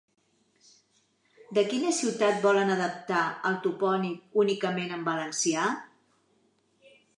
[1.57, 5.71] De quina ciutat volen adaptar el topònim únicament en valencià?